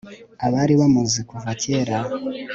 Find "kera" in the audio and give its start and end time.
1.61-1.97